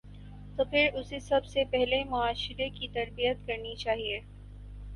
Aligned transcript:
تو 0.57 0.63
پھر 0.65 0.89
اسے 0.93 1.19
سب 1.19 1.45
سے 1.45 1.63
پہلے 1.71 2.03
معاشرے 2.03 2.69
کی 2.69 2.87
تربیت 2.87 3.47
کرنی 3.47 3.75
چاہیے۔ 3.75 4.19